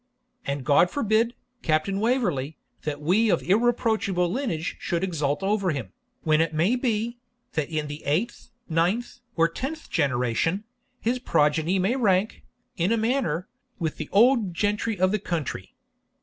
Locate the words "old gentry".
14.11-14.99